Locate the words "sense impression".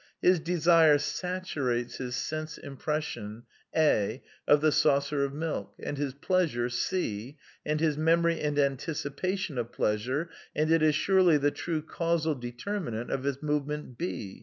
2.15-3.43